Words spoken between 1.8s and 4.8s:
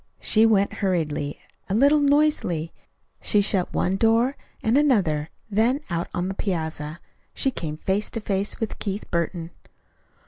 noisily. She shut one door, and